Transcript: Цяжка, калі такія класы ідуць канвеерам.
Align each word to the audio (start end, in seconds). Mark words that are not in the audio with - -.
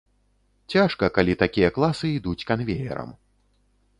Цяжка, 0.75 1.09
калі 1.17 1.33
такія 1.43 1.69
класы 1.77 2.07
ідуць 2.17 2.47
канвеерам. 2.53 3.09